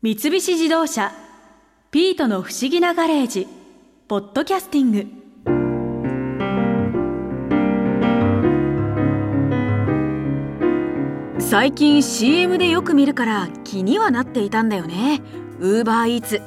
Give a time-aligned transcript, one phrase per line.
[0.00, 1.10] 三菱自動車
[1.90, 3.48] 「ピートの不思議なガレージ」
[4.06, 5.06] ポッドキャスティング。
[11.40, 15.20] 最近 CM でよく見るから気にはなっていたんだよね。
[15.58, 16.42] ウーバーイーツ。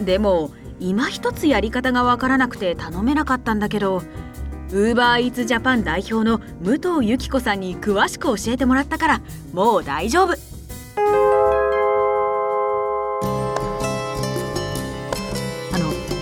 [0.00, 4.02] でも今一つやり方がわからなくて頼めなかったんだけど
[4.70, 9.20] ウーバーイーツジャパン代表の武藤由紀子さんに詳しく教えてもらったから
[9.52, 10.53] もう大丈夫。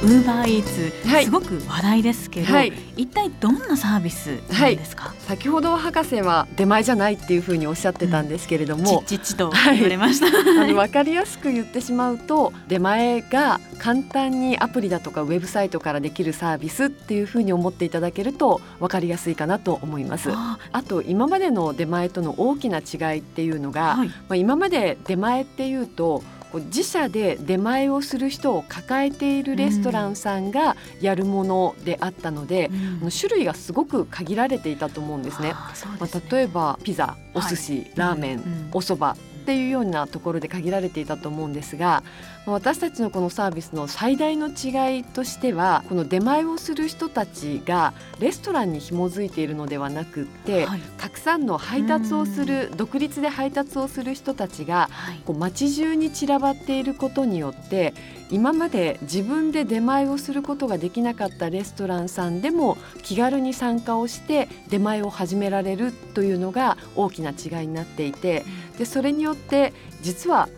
[0.03, 20.31] ウーバーイーツ、はい、すごく話題ですけど、はい、一体どんなサービスなんですか、はい、先ほど博士は出前じゃないっていうふうにおっしゃってたんですけれども、うん、ちっちと言われました、あの分かりやすく言ってしまうと出前が簡単にアプリだとかウェブサイトからできるサービスっていうふうに思っていただけると分かりやすいかなと思います。
[20.33, 26.25] あと今までの出前との大きな違いっていうのが、まあ今まで出前っていうと
[26.61, 32.71] 自社で出前をする人を抱えているレストランさんがやるものであったので、
[33.03, 35.55] うん、種類がすごく限られていたと思うんですね。
[35.75, 35.93] すね。
[35.99, 42.05] まあ、例えばピザお寿司、はい、ラーメン、うん、お蕎麦っていうようなところで限られていたと思うんですが
[42.47, 57.95] 私たちのこのサービスの最大の違いとしてはこの出前をする人たちがレストランに紐づいているのではなくって、はい、たくさんの配達をする独立で配達をする人たちが、はい、こう街中に散らばっていることによって
[58.33, 68.45] 今まで自分で出前をすることができなかったレストランさんでも気軽に参加をして出前を始められるというのが大きな違いになっていて
[68.79, 70.49] でそれによって実は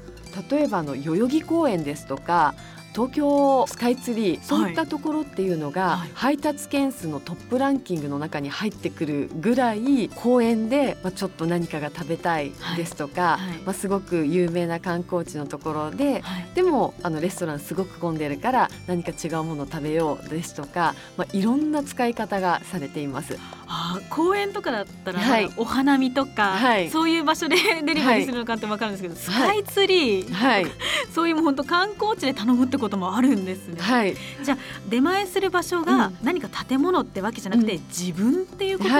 [0.50, 2.54] 例えばの代々木公園ですとか
[2.94, 16.22] 東京スカイツリーそういったところっていうのが、配達件数のトップランキングの中に入ってくるぐらい公園で、まあ、ちょっと何かが食べたいですとか、まあ、すごく有名な観光地のところで、
[16.54, 23.36] でもあのレストランすごく混んでるから何か違うものを食べようですとか、まあ、いろんな使い方がされています。
[23.66, 30.66] あ公園とかだったら、はい、お花見とか、はい、そういう場所で デリバリーするのかって分かるんですけど、スカイツリー、はい、
[31.14, 33.80] そういうも本当観光地で頼むってこともあるんですね。
[33.80, 34.58] はい、じゃあ
[34.88, 38.90] 出前する場所が何か建物ってわけじゃなくて、うん、自分っていうこと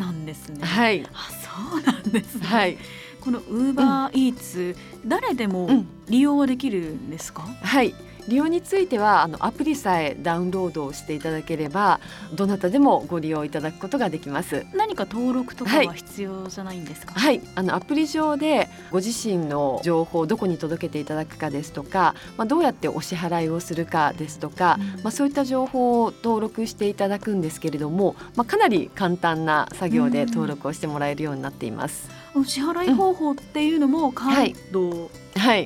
[0.00, 0.64] なんですね。
[0.64, 1.28] はい、あ
[1.70, 2.46] そうなんですね。
[2.46, 2.78] はい。
[3.20, 7.94] このウーバーイーツ、うん、誰でも利用はできるんですか、はい
[8.28, 11.98] 利用についてはあのアプリさえダウンロードをしていただければ
[12.34, 14.66] どなたでもご利用いただくことができます。
[14.74, 17.14] 何か登録とかは必要じゃないんですか？
[17.14, 32.10] はい、はい、あのアプリ上でご自身の情報をどこに届けていただくかですとか、まあ、どうやってお支払いをするかですとか、うん、まあ、そういった情報を登録していただくんですけれども、まあ、かなり簡単な作業で登録をしてもらえるようになっています。
[32.34, 35.00] お支払い方法っていうのもカード、うん。
[35.00, 35.10] はい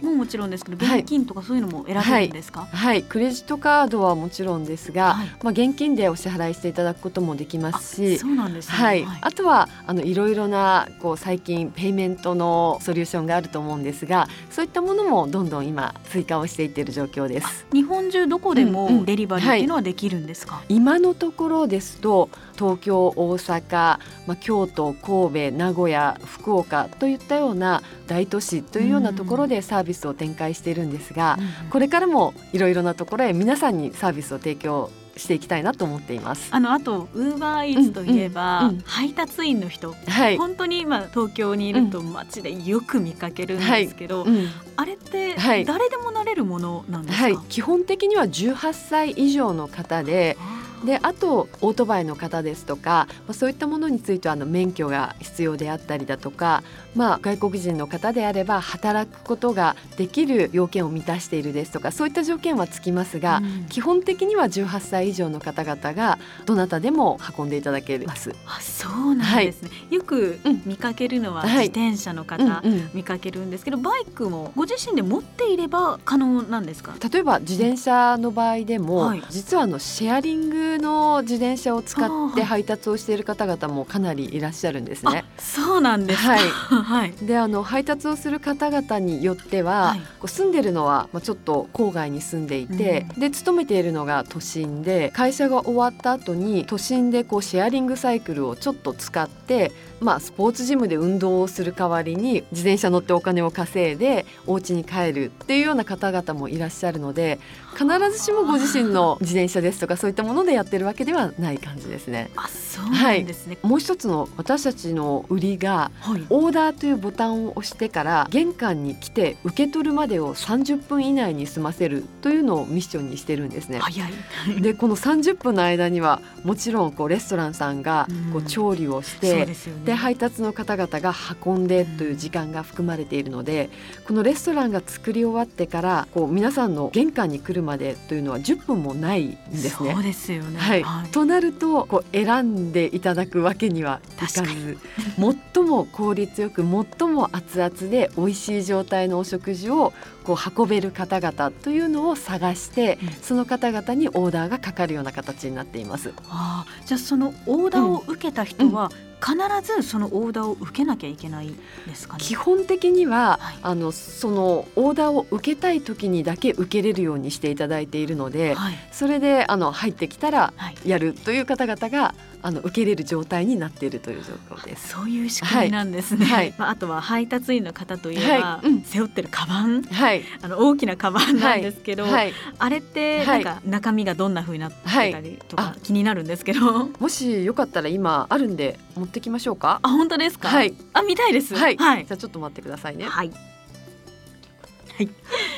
[0.03, 17.66] ももちろんですけど、現金とかそういうのも選べるんですか、はい、はい、クレジットカードはもちろんですが、はい、まあ現金でお支払いしていただくこともできますし、そうなんです、ね、はい、あとはあのいろいろなこう最近ペイメントのソリューションがあると思うんですが、そういったものもどんどん今追加をしていっている状況です。
[17.72, 31.39] 日本中どこでもデリバリーっていうのはできるんですか、うんうんはい、今のところですと東京、大阪、まあ京都、神戸、名古屋、福岡といったような大都市というようなところでサービスを展開しているんですが、
[31.71, 36.49] これからもいろいろなところへ皆さんにサービスを提供していきたいなと思っています。
[36.50, 44.31] あのあとウーバーイーツといえば、うんうん、配達員の人、はい、本当に今東京にいると街でよく見かけるんですけど、はい。
[44.31, 50.37] うん、あれって誰でもなれるものなんですか、はい、基本的には18歳以上の方で
[50.84, 56.62] であとオートバイの方ですとか、まあ、そういったものについてはあの免許が必要であったりだとか、
[56.94, 68.34] まあ、外国人の方であれば働くことができる要件を満たしているですとかそういった条件はつきますが、うん、基本的には18歳以上の方々がどなたでも運んでいただけます。
[68.47, 76.94] あそうなんですね、はい、よく見かけるのは自転車の方、はい、見かけるんですけどバイクもご自身で持っていれば可能なんですか？
[77.12, 85.25] 例えば自転車の場合でも、はい、実はあのシェアリングの自転車を使って配達をしている方々もかなりいらっしゃるんですね。
[85.39, 99.73] そうなんですはい、はい、 であの配達をする方々によっては、はい、住んでるのは、まあ、ちょっと郊外に住んでいて、うん、で勤めているのが都心で会社が終わった後に都心でこうシェアリングサイクルをちょっと使って
[100.03, 107.39] まあ、スポーツジムで運動をする代わりに自転車乗ってお金を稼いでお家に帰るっていうような方々もいらっしゃるので
[107.75, 112.31] 必ずしもご自身の自転車ですとかそういったものでややってるわけではない感じですね。
[112.37, 123.81] あそうなんですね、はい、もう一つの私たちの売りが、はい、オーダーというボタンを押してから玄関に来て受け取るまでを30分以内に済ませるというのをミッションにしてるんですね。
[123.81, 124.12] 早い。
[124.61, 131.14] でこの30分の間にはもちろんこうレストランさんがこう調理をして、うんで、ね、配達の方々が
[131.44, 133.70] 運んでという時間が含まれているので
[134.06, 139.93] このレストランが作り終わってからこう皆さんの玄関に来るまでというのは10分もないんですね。
[139.94, 144.78] そうですよね、はい、はい、となるとこう選んでいただくわけにはいかず
[145.54, 149.93] 最も効率よく最も熱々で美味しい状態のお食事を
[150.23, 156.13] こう運べる方々というのを探して、うん、その方々にオーダーがかかるような形になっています。
[156.29, 158.91] あじゃあそのオーダーを受けた人は、
[159.23, 161.55] 必ずそのオーダーを受けなきゃいけない
[161.87, 170.53] ですか、ね、基本的には、はい、あのそのオーダーを受けたい時にだけ受けれるようにしていただいているので、はい、それであの入ってきたら
[170.85, 174.89] やるという方々が、あの受けれる状態になっているという状況です。
[174.89, 176.27] そういう仕組みなんですね。
[176.27, 189.79] はい、まああとは配達員の方といえば、はいうん、背負ってるカバン、はい、あの大きなカバンなんですけど、はい、あれってなんか中身がどんな風になってたりとか気になるんですけど、もしよかったら今あるんで持ってきましょうか？
[189.83, 190.49] あ本当ですか？
[190.49, 190.75] はい。
[190.93, 191.55] あ見たいです。
[191.55, 191.77] はい。
[191.77, 193.05] はい、じゃあちょっと待ってくださいね。
[193.05, 193.31] はい。
[193.31, 195.09] はい。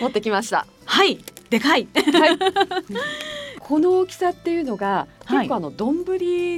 [0.00, 0.66] 持ってきました。
[0.84, 1.18] はい。
[1.50, 1.88] でかい。
[1.94, 2.38] はい。
[3.64, 6.04] この大きさっていうのが結構あの丼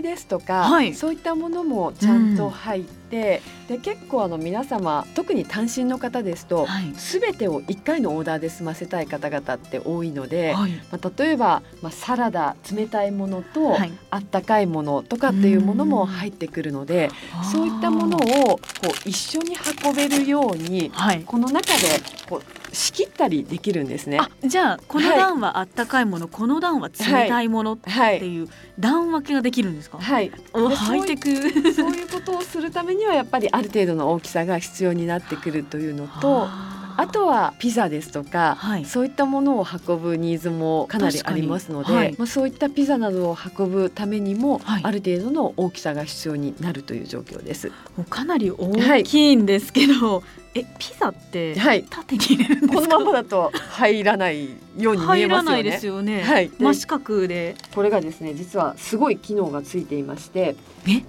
[0.03, 13.76] ですとか、はい、そういったものもちゃんと入って、うん、で結構あの皆様特に単身の方ですと、はい、全てを1回のオーダーで済ませたい方々って多いので、はい、まあ、例えば、まあ、サラダ冷たいものと、
[14.11, 17.11] あったかいものとかっていうものも入ってくるので、
[17.53, 20.91] そういったものをこう一緒に運べるように、
[21.25, 21.82] この中で
[22.29, 24.20] こう仕切ったりできるんですね。
[24.44, 29.99] じゃあこの段はあったかいもの、この段は冷たいものっていう、段分けができるんですか？
[29.99, 30.31] はい。
[30.52, 31.73] ハイテク。
[31.73, 36.49] そういうことをするためにはやっぱりある程度の大きさが必要になってくるというのと。
[36.96, 47.70] あとはピザですとか、はい、そういったものを運ぶニーズもかなりありますので、はい、まあ、そういったピザなどを運ぶためにも、はい、ある程度の大きさが必要になるという状況です。
[48.08, 50.22] かなり大きいんですけど、
[50.54, 54.48] えピザって縦に入れるんですか、 このままだと入らない
[54.78, 55.19] ように見えますよね。
[55.19, 56.22] 入らないですよね。
[56.22, 57.56] はい、真四角で。
[57.75, 60.56] これがですね実はすごい機能がついていまして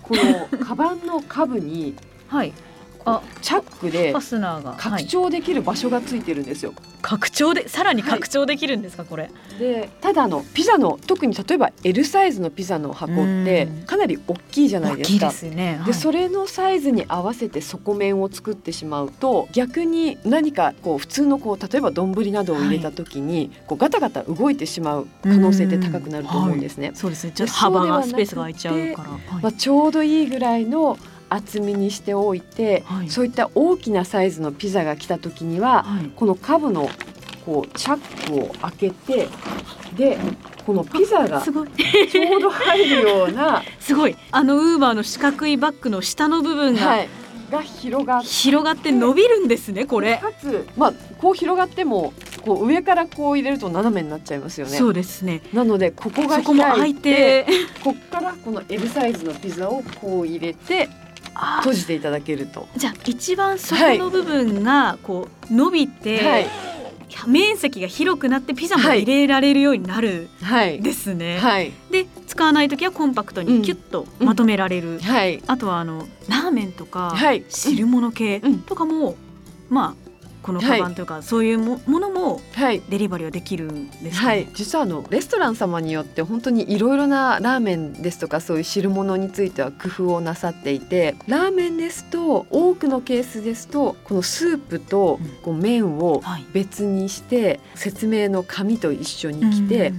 [0.04, 1.96] このカバンの下部に
[2.28, 2.52] はい。
[2.52, 2.67] あ
[3.42, 6.74] チャックでファスナーが拡張できる場所がついてるんですよ。
[7.02, 9.32] 拡張でさらに拡張できるんですか、はい、これ。
[9.60, 15.30] でただのピザの特に例えば L サイズのピザの箱ってかなり大きいじゃないですか。
[15.30, 26.92] ですね、でそれのサイズに合わせて底面を作ってしまうと逆に何かこう普通のこう例えば丼などを入れた時に、はい、こうガタガタ動いてしまう可能性って高くなると思うんですね。
[26.94, 27.32] そうですね。
[27.34, 29.40] ちょっと幅がスペースが空いちゃうから。
[29.42, 30.98] まあちょうどいいぐらいの
[31.30, 36.90] 厚みにしておいて、はい、そういった大きなサイズのピザが来た時には、はい、このカブの
[37.46, 39.28] こうチャックを開けて
[39.96, 40.18] で
[40.66, 41.66] このピザがちょう
[42.42, 44.18] ど入るような すごい。
[44.32, 47.10] あのウーバーの四角いバッグの下の部分が、はい、
[47.50, 50.18] が広がって広がって伸びるんですねこれ。
[50.18, 54.78] かつまあこう広がってもこう上からこう入れると斜めになっちゃいますよね。
[54.78, 55.42] そうですね。
[55.54, 57.46] なのでここが開いて
[57.84, 60.90] ここからこの L サイズのピザをこう入れて
[61.60, 62.68] 閉じていただけると。
[62.76, 66.48] じゃあ一番底の部分がこう伸びて、はい、
[67.28, 70.30] 面積が広くなってピザも入れられるようになる
[70.82, 71.40] ですね。
[71.40, 74.96] はい、で使わない時はコンパクトにキュッとまとめられる、うん。
[74.96, 77.16] うんはい、あとはあのラーメンとか
[77.50, 79.16] 汁物系とかも、
[79.70, 80.07] まあ
[80.48, 82.40] このカバンというか、はい、そういうものも
[82.90, 96.24] デリバリーはできるんです、ね、はい、実はあのレストラン様によって本当にいろいろなラーメンですとかそういう汁物については工夫をなさっていてラーメンですと多くのケースですとこのスープとこう麺を
[96.54, 99.92] 別にして説明の紙と一緒に来て。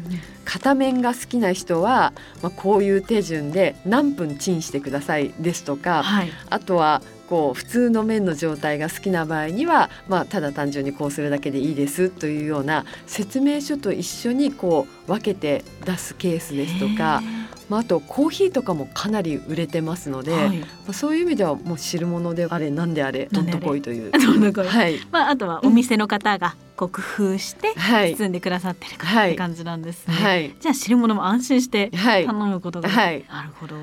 [0.48, 17.22] 片面が好きな人は、まあ、こういう手順で何分チンしてくださいですとか、はい、あとはこう普通の麺の状態が好きな場合には、まあ、ただ単純にこうするだけでいいですというような説明書と一緒にこう分けて出すケースですとか、
[17.68, 24.10] まあ、あとコーヒーとかもかなり売れてますので、はい、まあ、そういう意味ではもう汁物であれ何であれどんとこいという。
[24.10, 24.98] はい。
[25.10, 27.74] まあ、あとはお店の方がこう工夫して
[28.16, 30.14] 包んでくださってるかって感じなんですね。
[30.14, 33.76] はい、じゃあ汁物も安心して頼むことが、はい、なるほど。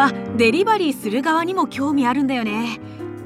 [0.00, 2.80] はデリバリーする側にも興味あるんだよね。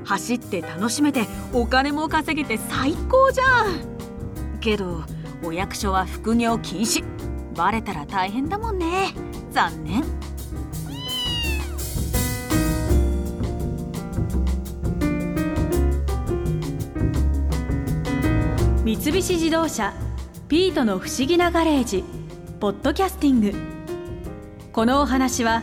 [0.05, 4.59] 走って楽しめてお金も稼げて最高じゃん。
[4.59, 5.05] けど
[5.45, 7.05] お役所は副業禁止。
[7.55, 9.15] バレたら大変だもんね。
[9.53, 10.03] 残念。
[18.85, 19.95] 三菱自動車
[20.49, 22.05] ピートの不思議なガレージ
[22.59, 23.55] ポッドキャスティング。
[24.73, 25.63] このお話は